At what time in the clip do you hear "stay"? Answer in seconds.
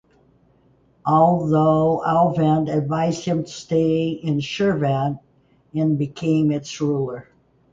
3.51-4.09